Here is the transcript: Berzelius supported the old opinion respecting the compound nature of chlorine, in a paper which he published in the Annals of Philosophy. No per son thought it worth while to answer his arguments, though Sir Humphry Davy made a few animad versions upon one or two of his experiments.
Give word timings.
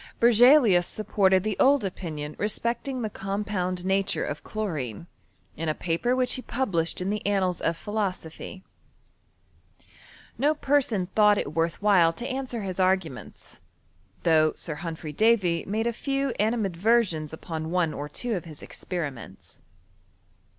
Berzelius 0.19 0.87
supported 0.87 1.43
the 1.43 1.55
old 1.59 1.85
opinion 1.85 2.35
respecting 2.39 2.99
the 3.03 3.09
compound 3.11 3.85
nature 3.85 4.25
of 4.25 4.43
chlorine, 4.43 5.05
in 5.55 5.69
a 5.69 5.75
paper 5.75 6.15
which 6.15 6.33
he 6.33 6.41
published 6.41 7.01
in 7.01 7.11
the 7.11 7.23
Annals 7.23 7.61
of 7.61 7.77
Philosophy. 7.77 8.63
No 10.39 10.55
per 10.55 10.81
son 10.81 11.05
thought 11.13 11.37
it 11.37 11.53
worth 11.53 11.83
while 11.83 12.11
to 12.13 12.27
answer 12.27 12.63
his 12.63 12.79
arguments, 12.79 13.61
though 14.23 14.53
Sir 14.55 14.73
Humphry 14.73 15.13
Davy 15.13 15.65
made 15.67 15.85
a 15.85 15.93
few 15.93 16.29
animad 16.39 16.75
versions 16.75 17.31
upon 17.31 17.69
one 17.69 17.93
or 17.93 18.09
two 18.09 18.35
of 18.35 18.45
his 18.45 18.63
experiments. 18.63 19.61